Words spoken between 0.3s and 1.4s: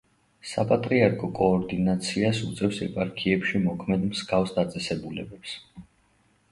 საპატრიარქო